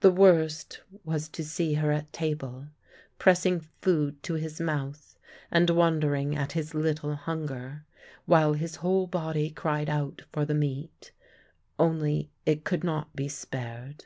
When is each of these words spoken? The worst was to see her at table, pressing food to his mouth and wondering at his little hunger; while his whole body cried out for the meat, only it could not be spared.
The 0.00 0.10
worst 0.10 0.80
was 1.06 1.26
to 1.30 1.42
see 1.42 1.72
her 1.72 1.90
at 1.90 2.12
table, 2.12 2.66
pressing 3.18 3.60
food 3.80 4.22
to 4.24 4.34
his 4.34 4.60
mouth 4.60 5.16
and 5.50 5.70
wondering 5.70 6.36
at 6.36 6.52
his 6.52 6.74
little 6.74 7.14
hunger; 7.14 7.86
while 8.26 8.52
his 8.52 8.76
whole 8.84 9.06
body 9.06 9.48
cried 9.48 9.88
out 9.88 10.20
for 10.34 10.44
the 10.44 10.52
meat, 10.52 11.12
only 11.78 12.30
it 12.44 12.64
could 12.64 12.84
not 12.84 13.16
be 13.16 13.26
spared. 13.26 14.04